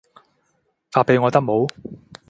[0.91, 1.69] 發畀我得冇